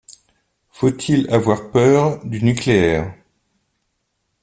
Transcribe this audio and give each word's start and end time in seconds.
Faut-il 0.71 1.29
avoir 1.31 1.69
peur 1.69 2.25
du 2.25 2.43
nucléaire? 2.43 3.13